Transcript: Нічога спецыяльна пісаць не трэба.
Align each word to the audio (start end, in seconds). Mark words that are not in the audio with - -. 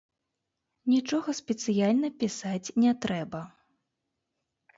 Нічога 0.93 1.29
спецыяльна 1.39 2.09
пісаць 2.25 2.73
не 2.85 2.91
трэба. 3.05 3.41